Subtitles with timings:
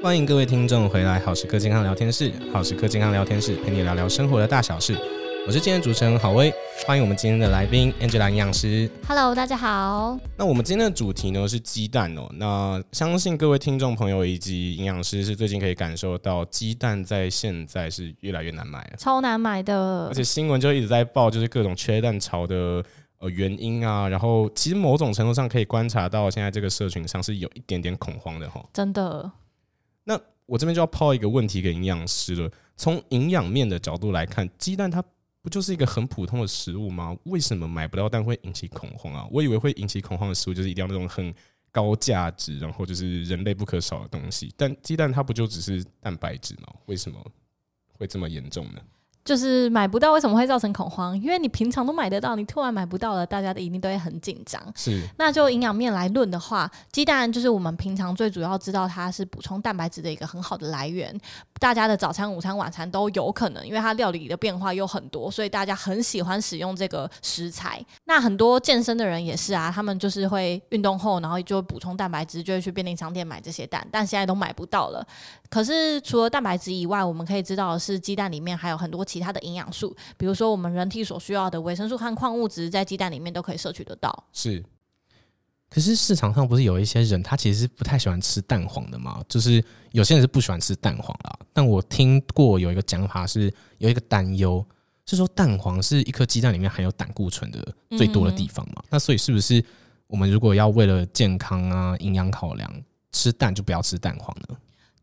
[0.00, 2.32] 欢迎各位听众回来，好时刻健康聊天室。
[2.52, 4.96] 好时刻健康聊天室陪你聊聊生活的大小事。
[5.44, 6.54] 我是今天的主持人郝威，
[6.86, 8.88] 欢迎我们今天的来宾 Angela 营养师。
[9.08, 10.16] Hello，大家好。
[10.36, 12.28] 那我们今天的主题呢是鸡蛋哦。
[12.34, 20.06] 那相信各位听众朋友以及营养师是最近可以感受到，鸡蛋在现在是越来越难买了，超难买的。
[20.06, 22.84] 而且新闻就一直在报，就是各种缺蛋潮的
[23.18, 24.08] 呃原因啊。
[24.08, 28.64] 然后其实某种程度上可以观察到，现在这个社群上是有一点点恐慌的哈。
[28.72, 29.28] 真的。
[30.08, 32.50] 那我这边就要抛一个问题给营养师了。
[32.76, 35.04] 从营养面的角度来看，鸡蛋它
[35.42, 37.14] 不就是一个很普通的食物吗？
[37.24, 39.28] 为什么买不到蛋会引起恐慌啊？
[39.30, 41.34] 我以为会引起恐慌的食物就是一定要那种很
[41.70, 44.50] 高价值，然后就是人类不可少的东西。
[44.56, 46.68] 但鸡蛋它不就只是蛋白质吗？
[46.86, 47.22] 为什么
[47.92, 48.80] 会这么严重呢？
[49.28, 51.14] 就是买不到，为什么会造成恐慌？
[51.20, 54.58] 因为你平常都买得到，你突然买不到了，大家的一定都会很紧张。
[54.74, 61.14] 是，那就营养面来论的话，鸡蛋就是我们平常最主要知道它是补充蛋白质的一个很好的来源。
[61.58, 67.84] 大家的早餐、午餐、晚餐都有可能，因为它料理的变化又很多，所以大家很喜欢使用这个食材。
[68.04, 75.06] 那很多健身的人也是啊，他们就是会运动后，然后就补充蛋白质，就会去便利商店买这些蛋，但现在都买不到了。
[75.50, 84.24] 可是除了蛋白质以外，我们可以知道的是，鸡蛋里面还有很多其他的营养素，比如说我们人体所需要的维生素和矿物质，在鸡蛋里面都可以摄取得到。
[84.32, 84.64] 是。
[85.70, 89.22] 可是市场上不是有一些人，他其实是不太喜欢吃蛋黄的吗？
[89.28, 91.38] 就是有些人是不喜欢吃蛋黄啦。
[91.52, 94.64] 但我听过有一个讲法是，有一个担忧
[95.04, 98.82] 是说蛋黄是一颗鸡蛋里面含有胆固醇的最多的地方嘛。
[98.88, 99.62] 那所以是不是
[100.06, 102.70] 我们如果要为了健康啊、营养考量，
[103.12, 104.56] 吃蛋就不要吃蛋黄呢？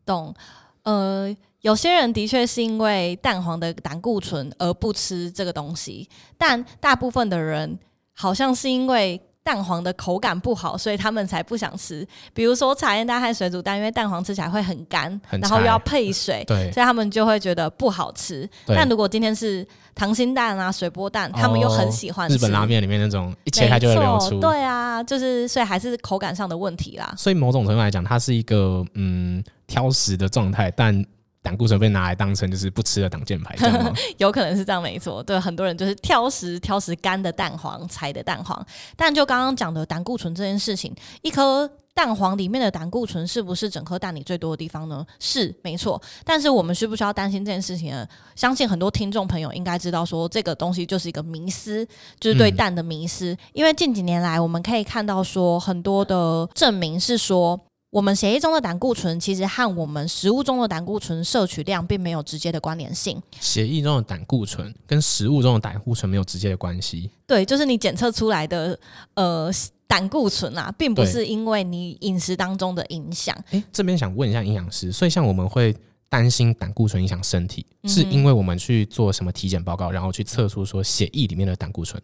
[0.04, 0.34] 懂。
[0.82, 7.76] 呃，有些人的确是因为蛋黄的胆固醇而不吃这个东西，但大部分的人
[8.12, 12.04] 好像是因为蛋黄的口感不好，所以他们才不想吃。
[12.34, 18.48] 比如说茶叶蛋和水煮蛋，因为蛋黄吃起来会很干，很然后又要配水，对，所以他们就会觉得不好吃。
[18.66, 22.34] 但如果今天是溏心蛋啊、水波蛋，他们又很喜欢吃。
[22.34, 27.14] 日本拉面里面那种一切开就会流出，对啊，就是所以还是口感上的问题啦。
[27.16, 29.44] 所以某种程度来讲，它是一个嗯。
[29.68, 31.04] 挑食的状态，但
[31.46, 33.56] 胆固醇被拿来当成就是不吃的挡箭牌，
[34.18, 35.22] 有可能是这样，没错。
[35.22, 38.66] 对，很多人就是挑食，挑食干的蛋黄、柴的蛋黄。
[38.96, 40.92] 但就刚刚讲的胆固醇这件事情，
[41.22, 45.06] 一颗蛋黄里面的胆固醇是不是整颗蛋里最多的地方呢？
[45.20, 46.02] 是，没错。
[46.24, 48.04] 但是我们需不需要担心这件事情呢？
[48.34, 51.86] 相信很多听众朋友应该知道，说这个东西就是一个迷思，
[52.18, 53.32] 就是对蛋的迷思。
[53.32, 57.60] 嗯、因为近几年来，我们可以看到说很多的证明是说。
[57.96, 63.18] 我们血液中的胆固醇其实和我们食物中的胆固醇摄取量并没有直接的关联性。
[63.40, 67.10] 血液中的胆固醇跟食物中的胆固醇没有直接的关系。
[67.26, 68.78] 对，就是你检测出来的
[69.14, 69.50] 呃
[69.86, 73.34] 胆固醇啊，并不是因为你饮食当中的影响。
[73.52, 75.74] 诶，这边想问一下营养师，所以像我们会
[76.10, 81.98] 担心胆固醇影响身体，嗯、是因为我们去做什么体检报告，然后去测出说血液里面的胆固醇？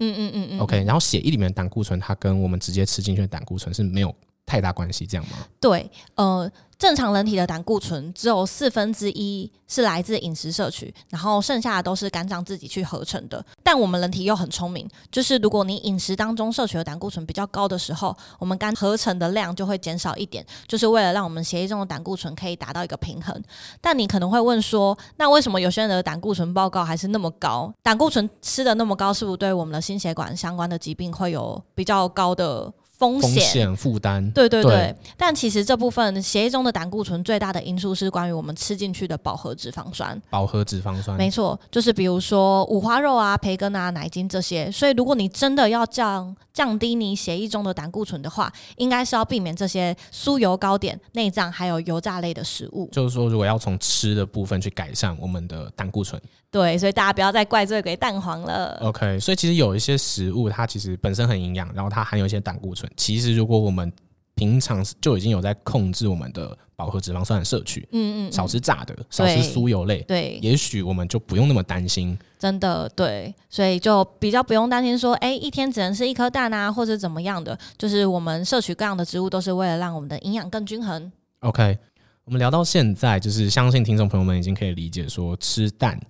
[0.00, 0.60] 嗯嗯嗯嗯。
[0.60, 4.14] OK，然后血液里面的胆固醇，它跟我们直接吃进去的胆固醇是没有。
[4.48, 5.36] 太大关系，这样吗？
[5.60, 13.44] 对，呃，正常人体的胆固醇只有四分之一是来自饮食摄取，然后剩下的都是肝脏自己去合成的。
[13.62, 23.42] 但我们人体又很聪明，就是如果你饮食当中摄取的胆固醇比较高的时候，我们肝合成的量就会减少一点，就是为了让我们血液中的胆固醇可以达到一个平衡。
[23.82, 27.70] 但你可能会问说，那为什么有些人的胆固醇报告还是那么高？
[27.82, 32.72] 胆固醇吃的那么高，是不是对我们的心血管相关的疾病会有比较高的？
[32.98, 40.20] 风险负担，对对对，对，但其实这部分血液中的胆固醇最大的因素是关于我们吃进去的饱和脂肪酸。
[40.28, 44.68] 饱和脂肪酸，没错，就是比如说五花肉啊、培根啊、奶精这些。
[44.72, 52.88] 所以如果你真的要降降低你血液中的胆固醇的话，应该是要避免这些酥油糕点、内脏还有油炸类的食物。
[52.90, 56.20] 就是说，如果要从吃的部分去改善我们的胆固醇。
[56.50, 58.78] 对，所以大家不要再怪罪给蛋黄了。
[58.80, 62.87] OK，所以其实有一些食物，它其实本身很营养，然后它含有一些胆固醇。
[62.96, 63.92] 其实如果我们
[64.34, 72.16] 平常就已经有在控制我们的饱和脂肪酸的摄取，嗯，嗯嗯，少吃炸的，少吃酥油类，对，也许我们就不用那么担心。
[72.38, 77.58] 真的，对，所以就比较不用担心说，哎，一天只能吃一颗蛋啊，或者怎么样的。
[77.76, 81.10] 就是我们摄取各样的植物，都是为了让我们的营养更均衡。
[81.40, 81.76] OK，
[82.24, 86.00] 我们聊到现在，就是相信听众朋友们已经可以理解说吃蛋。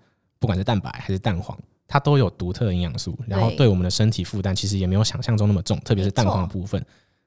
[0.41, 1.58] 不管是蛋白还是蛋黄，
[1.88, 6.81] 它都有独特的营养素，然后对我们的身体负担其实也没有想象中那么重，特别是蛋黄的部分。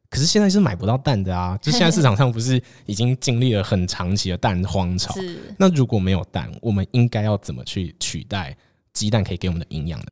[0.10, 1.58] 可是现在是买不到蛋的啊！
[1.64, 5.16] 就现在市场上不是已经经历了很长期的蛋荒潮？
[5.58, 8.56] 那如果没有蛋，我们应该要怎么去取代
[8.94, 10.08] 鸡蛋可以给我们的营养的？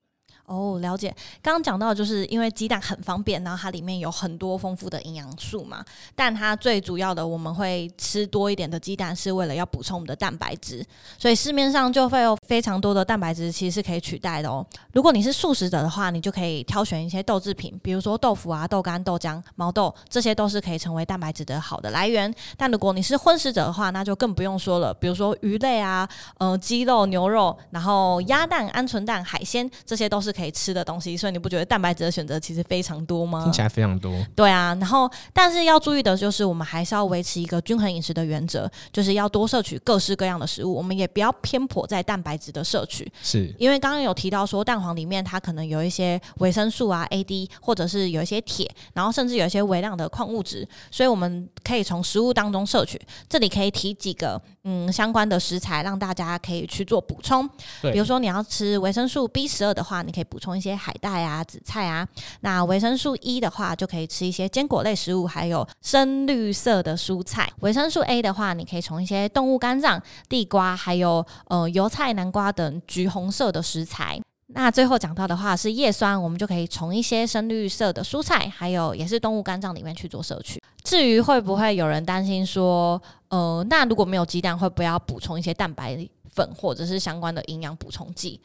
[0.49, 1.15] 哦，了解。
[1.43, 5.85] 刚刚讲到，就是因为鸡蛋很方便，然后它里面有很多丰富的营养素嘛。
[6.15, 10.83] 但它最主要的，我们会吃多一点的鸡蛋，是为了要补充我们的蛋白质。
[11.19, 14.65] 所以市面上就会有非常多的蛋白质，其实是可以取代的哦。
[14.91, 22.33] 如果你是素食者的话，你就可以挑选一些豆制品，比如说豆腐啊、豆干、豆浆、毛豆，这些都是可以成为蛋白质的好的来源。
[22.57, 26.09] 但如果你是荤食者的话，那就更不用说了，比如说鱼类啊、
[26.39, 30.33] 呃鸡肉、牛肉，然后鸭蛋、鹌鹑蛋、海鲜，这些都是。
[30.39, 33.43] 可以吃的东西，所以你不觉得蛋白质的选择其实非常多吗？
[33.43, 34.13] 听起来非常多。
[34.35, 43.11] 对啊，然后但是要注意的就是，我们还是要维持一个均衡饮食的原则，就是要多摄取各式各样的食物，我们也不要偏颇在蛋白质的摄取。
[43.21, 52.97] 是因为刚刚有提到说，蛋黄里面它可能有一些维生素啊、A、D，或者是有一些铁，然后甚至有一些微量的矿物质，所以我们可以从食物当中摄取。
[53.27, 57.49] 这里可以提几个嗯相关的食材，让大家可以去做补充。
[57.81, 60.28] 对，比如说你要吃维生素 B 十二的话，你可以。
[60.29, 62.07] 补充一些海带啊、紫菜啊，
[62.41, 67.51] 那维生素 E 的话，就可以吃一些坚果类食物，还有深绿色的蔬菜。
[67.59, 74.21] 维生素 A 的话，你可以从一些动物肝脏、地瓜，还有呃油菜、南瓜等橘红色的食材。
[74.51, 80.59] 那最后讲到的话是叶酸，我们就可以从一些深绿色的蔬菜，还有也是动物肝脏里面去做摄取。
[80.83, 85.95] 至于会不会有人担心说，呃，那如果没有鸡蛋，会不会要补充一些蛋白
[86.31, 88.41] 粉或者是相关的营养补充剂？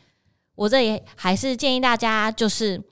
[0.55, 2.83] 我这里还是建议大家，就是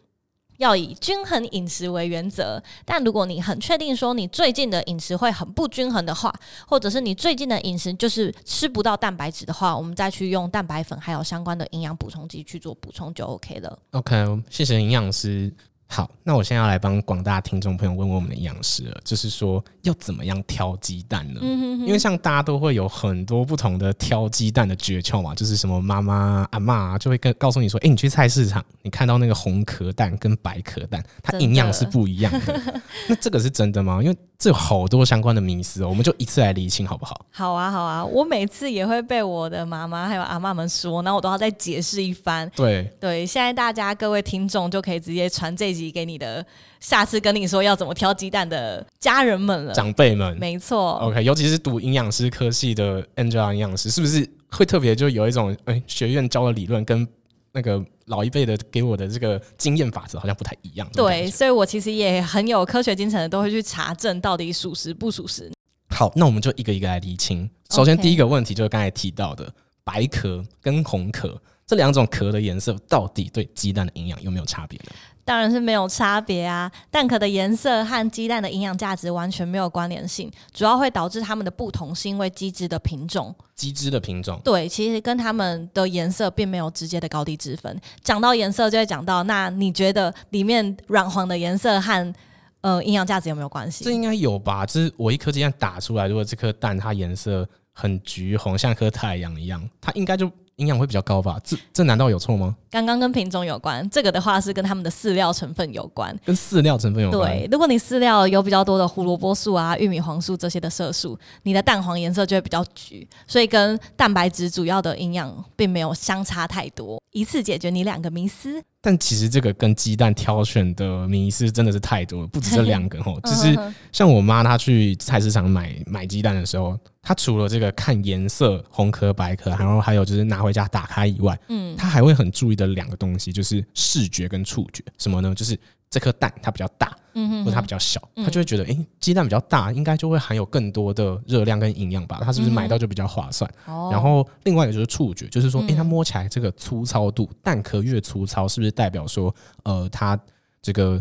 [0.59, 2.63] 要以均衡饮食为原则。
[2.85, 6.33] 但如果你很确定说你最近的饮食会很不均衡的话，
[6.67, 13.79] 或者是你最近的饮食就是吃不到蛋白质的话，我们再去用蛋白粉还有相关的营养补充剂去做补充就 OK 了。
[13.93, 15.53] OK，谢谢营养师。
[15.95, 21.41] 好，那我现在要来帮广大听众朋友问问我们的营养师了，就是说要怎么样挑鸡蛋呢？
[21.43, 21.87] 嗯哼哼。
[21.87, 32.55] 因为像大家都会有很多不同的挑鸡蛋的诀窍嘛，就是什么妈妈阿嬷就会跟告诉你说，哎、欸，你去菜市场，你看到那个红壳蛋跟白壳蛋，它营养是不一样的。
[32.57, 34.01] 的那这个是真的吗？
[34.03, 37.27] 因为这有好多相关的迷思哦，我们就一次来理清好不好？
[37.31, 42.51] 好啊，好啊，我每次也会被我的妈妈还有阿妈们说，然后我都要再解释一番。
[42.57, 46.45] 对对，现在大家各位听众就可以直接传这集给你的
[46.79, 50.37] 下次跟你说要怎么挑鸡蛋的家人们了，长辈们。
[50.39, 57.09] 没错，OK，尤其是读营养师科系的 Angela 营养师，是不是会特别就有一种哎、欸，学院教的理论跟
[57.53, 57.85] 那个。
[58.07, 60.87] 老一辈的给我的这个经验法则好像不太一样。
[60.93, 65.51] 对，所以我其实也很有科学精神的，都会去查证到底属实不属实。
[65.89, 67.49] 好，那我们就一个一个来厘清。
[67.71, 69.51] 首先，第一个问题就是刚才提到的
[69.85, 74.93] 白壳跟红壳这两种壳的颜色，到底对鸡蛋的营养有没有差别呢？
[75.25, 76.71] 当然是没有差别啊！
[76.91, 83.33] 蛋壳的颜色和鸡蛋的营养价值完全没有关联性，主要会导致它们的不同是因为鸡只的品种。
[83.55, 87.81] 鸡只的品种，对，其实跟它们的颜色并没有直接的高低之分。
[88.03, 92.15] 讲到颜色，就会讲到，那你觉得里面软黄的颜色和
[92.63, 93.85] 呃营养价值有没有关系？
[93.85, 94.67] 这应该有吧？
[94.67, 100.29] 就是我一颗鸡蛋打出来，如果这颗蛋它颜色很橘红，像一颗太阳一样，它应该就。
[100.57, 101.41] 营养会比较高吧？
[101.43, 102.57] 这这难道有错吗？
[102.71, 106.17] 刚刚跟品种有关，这个的话是跟他们的饲料成分有关。
[106.25, 107.31] 跟饲料成分有关。
[107.31, 117.03] 对，如果你饲料有比较多的胡萝卜素啊、玉米黄素这些的色素，你的蛋黄颜色就会比较橘，所以跟蛋白质主要的营养并没有相差太多。
[117.13, 118.63] 一次解决你两个迷思。
[118.83, 123.19] 但其实这个跟鸡蛋挑选的迷思真的是太多了，不止这两个哦。
[123.25, 123.57] 就是
[123.93, 134.83] 像我妈她去菜市场买买鸡蛋的时候，她除了这个看颜色红壳白壳，然后还有就是拿回家打开以外，嗯，她还会很注意的两个东西，就是视觉跟触觉。
[134.99, 135.35] 什么呢？
[135.35, 135.57] 就是。
[135.93, 142.19] 这颗蛋它比较大，嗯哼，或者它比较小，他就会觉得，哎，鸡蛋比较大，应该就会含有更多的热量跟营养吧？
[142.25, 143.49] 它是不是买到就比较划算？
[143.91, 149.35] 然后另外一个就是触觉，就是说，哎，它摸起来这个粗糙度，蛋壳越粗糙，是不是代表说，
[149.65, 150.19] 呃，它
[150.63, 150.99] 这个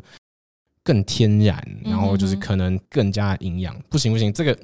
[0.84, 3.76] 更天然，然后就是可能更加营养？
[3.90, 4.58] 不行不行，这个。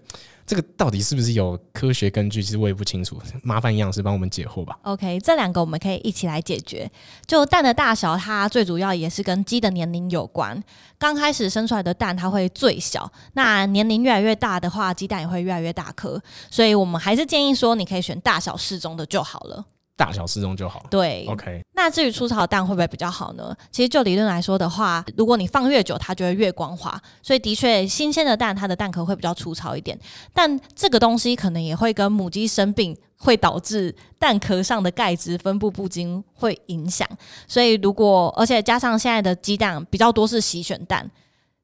[0.47, 2.41] 这个到底是不是有科学根据？
[2.41, 4.79] 其实我也不清楚，麻烦营养师帮我们解惑吧。
[4.83, 6.89] OK，这两个我们可以一起来解决。
[7.25, 10.63] 就蛋的大小，它最主要也是跟鸡的年龄有关。
[10.97, 13.12] 刚开始生出来的蛋，它会最小。
[13.33, 16.17] 那年龄越来越大的话，鸡蛋也会越来越大颗。
[16.50, 19.65] 所以我们还是建议说，你可以选大小适中的就好了。
[19.97, 20.86] 大小适中就好。
[20.89, 21.62] 对，OK。
[21.88, 23.56] 那至于粗糙蛋会不会比较好呢？
[23.72, 27.01] 其实就理论来说的话，如果你放越久，它就会越光滑。
[27.24, 29.98] 所以的确，新鲜的蛋它的蛋壳会比较粗糙一点。
[30.34, 37.08] 但这个东西可能也会跟母鸡生病，会导致蛋壳上的钙质分布不均，会影响。
[37.48, 41.10] 所以如果而且加上现在的鸡蛋比较多是洗选蛋。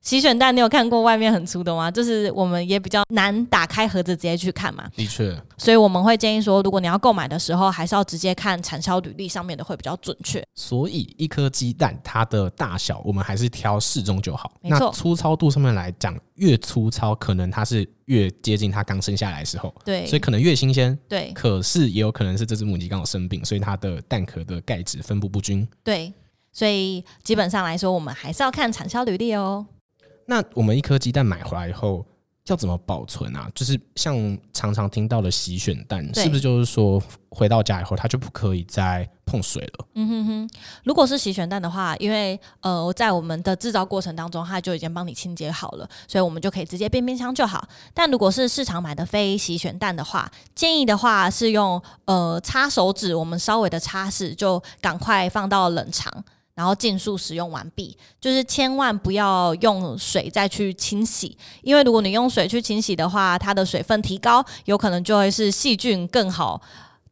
[0.04, 1.90] 洗选蛋，你有看过外面很粗的吗？
[1.90, 4.84] 就是我们也比较难打开盒子直接去看嘛。
[4.98, 10.46] 的确，所以我们会建议说，如果你要购买的时候，还是要直接看产销履历上面的会比较准确。
[10.54, 14.52] 所以一颗鸡蛋它的大小，我们还是挑适中就好。
[14.62, 14.80] 没错。
[14.80, 19.74] 那粗糙度上面来讲，越粗糙可能它是越接近它刚生下来的时候。
[19.86, 20.06] 对。
[20.06, 20.98] 所以可能越新鲜。
[21.08, 21.32] 对。
[21.34, 25.66] 可是也有可能是这只母鸡刚好生病，所以它的蛋壳的钙质分布不均。
[25.82, 26.14] 对。
[26.52, 29.66] 所以基本上来说，我们还是要看产销履历哦。
[30.26, 32.06] 那我们一颗鸡蛋买回来以后
[32.48, 33.50] 要怎么保存啊？
[33.56, 39.86] 就是像常常听到的洗选蛋，是不是就是说回到家以后它就不可以再碰水了？
[39.96, 40.50] 嗯哼哼，
[40.84, 47.66] 如果是洗选蛋的话，因为呃在我们的制造过程当中，它就已经帮你清洁好了，所以我们就可以直接冰冰箱就好。
[47.94, 56.12] 但如果是市场买的非洗选蛋的话，建议的话是用呃擦手指，我们稍微的擦拭，就赶快放到冷藏。
[56.56, 66.62] 然后尽速使用完毕，就是千万不要用水再去清洗，因为如果你用水去清洗的话，它的水分提高，有可能就会是细菌更好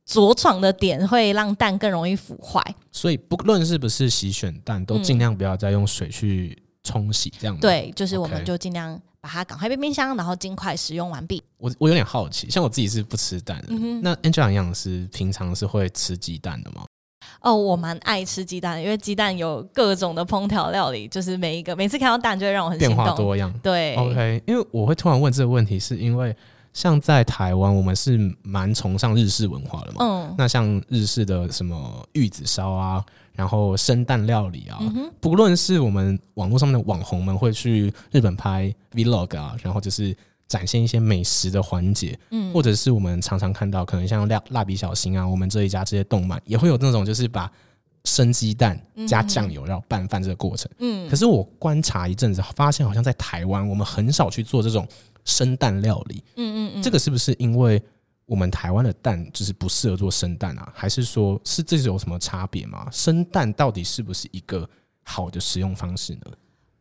[0.05, 2.63] 着床的点，会让蛋更容易腐坏。
[2.91, 11.41] 所以不论是不是洗选蛋，都尽量不要再用水去冲洗，这样、嗯、对，就是我们就尽量把它赶快冰冰箱，然后尽快使用完毕。
[11.57, 16.85] 我我有点好奇，像我自己是不吃蛋的，嗯、那 Angela 营养师平常是会吃鸡蛋的吗？
[17.41, 22.77] 哦，我蛮爱吃鸡蛋的，因为鸡蛋有各种的烹调料理，就是每一个每次看到蛋就会让我很。
[22.77, 23.51] 变化多样。
[23.63, 26.35] 对，OK，因为我会突然问这个问题，是因为
[26.71, 29.97] 像在台湾，我们是蛮崇尚日式文化的嘛。
[29.99, 30.35] 嗯。
[30.37, 40.15] 那像日式的什么玉子烧啊，然后生蛋料理啊，嗯、不论是我们网络上面的网红们会去日本拍 Vlog 啊，然后就是。
[40.51, 47.49] 展现一些美食的环节，嗯，或者是我们常常看到，可能像蜡蜡笔小新啊，我们这一家这些动漫也会有那种，就是把
[48.03, 48.77] 生鸡蛋
[49.07, 51.09] 加酱油然后拌饭这个过程，嗯。
[51.09, 54.85] 可是我观察一阵子，发现好像在台湾，我们很少去做这种
[55.23, 56.83] 生蛋料理，嗯嗯嗯。
[56.83, 57.81] 这个是不是因为
[58.25, 60.69] 我们台湾的蛋就是不适合做生蛋啊？
[60.75, 62.89] 还是说是这是有什么差别吗？
[62.91, 64.69] 生蛋到底是不是一个
[65.03, 66.21] 好的食用方式呢？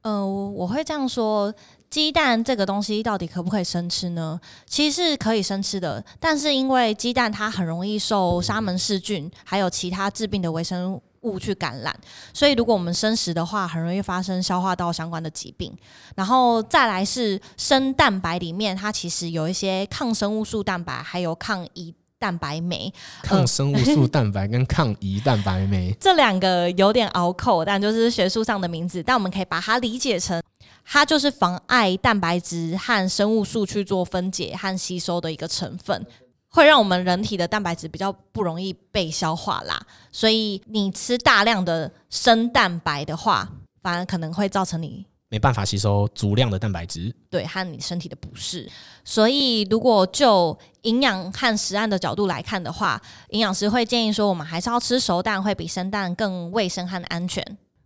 [0.03, 1.55] 呃，我会这样说。
[1.91, 4.41] 鸡蛋这个东西到底可不可以生吃呢？
[4.65, 11.95] 其实是可以生吃的，但是因为鸡蛋它很容易受沙门氏菌还有其他致病的微生物去感染，
[12.33, 15.77] 所以如果我们生食的话，很容易发生消化道相关的疾病。
[16.15, 22.93] 然后再来是生蛋白里面，它其实有一些抗生物素蛋白，还有抗胰蛋白酶。
[23.25, 30.41] 抗生物素 蛋白跟抗胰蛋白酶这两个有点拗口，但就是学术上的名字，但我们可以把它理解成。
[30.85, 36.05] 它就是妨碍蛋白质和生物素去做分解和吸收的一个成分，
[36.49, 39.81] 会让我们人体的蛋白质比较不容易被消化啦。
[40.11, 43.49] 所以你吃大量的生蛋白的话，
[43.83, 48.69] 反而可能会造成你没办法吸收足量的蛋白质，对，和你身体的不适。
[49.05, 57.45] 所以如果就营养和食案的角度来看的话，营养师会建议说，我们还是要吃熟蛋，会比生蛋更卫生和安全。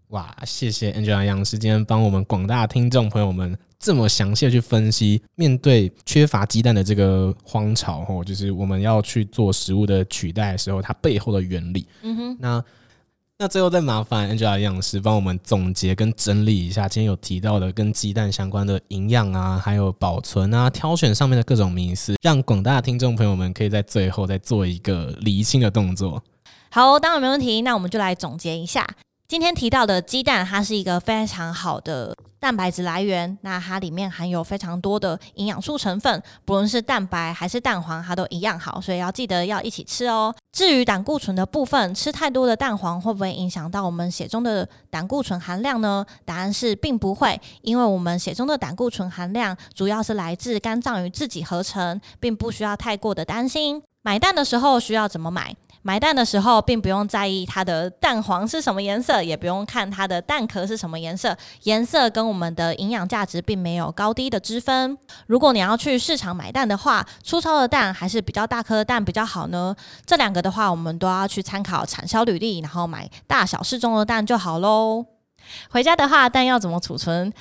[0.09, 11.87] 哇，谢谢 Angela 营养师今天帮我们广大听众朋友们这么详细的去分析，面对缺乏鸡蛋的这个荒潮，吼，就是我们要去做食物的取代的时候，它背后的原理。
[12.03, 12.65] 嗯哼，那
[13.45, 26.23] 那最后再麻烦 Angela 营养师帮我们总结跟整理一下今天有提到的跟鸡蛋相关的营养啊，还有保存啊、挑选上面的各种迷思，让广大的听众朋友们可以在最后再做一个厘清的动作。
[26.71, 28.89] 好，当然没问题，那我们就来总结一下。
[29.35, 33.37] 今天提到的鸡蛋，它是一个非常好的蛋白质来源。
[33.41, 40.33] 那它里面含有非常多的营养素成分，不论是蛋白还是蛋黄，它都一样好，所以要记得要一起吃哦。
[40.53, 46.07] 至于胆固醇的部分，吃太多的蛋黄会不会影响到我们血中的胆固醇含量呢？
[46.25, 53.83] 答案是并不会，因为我们血中的胆固醇含量主要是来自肝脏与自己合成，并不需要太过的担心。
[54.05, 55.57] 买蛋的时候需要怎么买？
[55.81, 64.97] 买蛋的时候，并不用在意它的蛋黄是什么颜色，也不用看它的蛋壳是什么颜色，颜色跟我们的营养价值并没有高低的之分。
[65.27, 69.75] 如果你要去市场买蛋的话，粗糙的蛋还是比较大颗的蛋比较好呢？
[70.05, 75.07] 这两个的话，我们都要去参考产销履历，然后买大小适中的蛋就好喽。
[75.71, 77.33] 回家的话，蛋要怎么储存？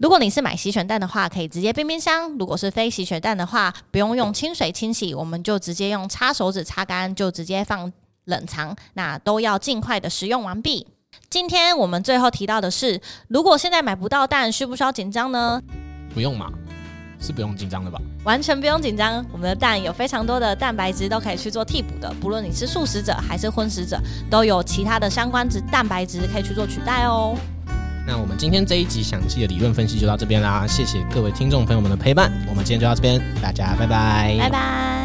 [0.00, 7.92] 如果你是买洗选蛋的话，可以直接冰冰箱；如果是非洗选蛋的话，不用用清水清洗，我们就直接用擦手指擦干，就直接放
[8.24, 8.74] 冷藏。
[8.94, 10.84] 那都要尽快的食用完毕。
[11.30, 15.62] 今天我们最后提到的是，如果现在买不到蛋，需不需要紧张呢？
[16.12, 16.50] 不用嘛，
[17.20, 18.00] 是不用紧张的吧？
[18.24, 27.36] 完全不用紧张，我们的蛋有非常多的蛋白质都可以去做替补的，不论你是素食者还是荤食者，都有其他的相关值蛋白质可以去做取代哦。
[28.06, 35.03] 那我们今天这一集详细的理论分析就到这边啦，谢谢各位听众朋友们的陪伴，我们今天就到这边，大家拜拜，拜拜。